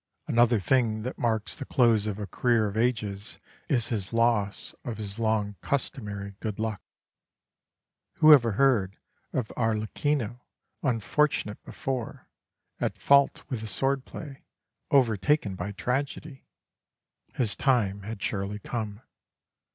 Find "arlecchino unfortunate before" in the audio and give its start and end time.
9.55-12.27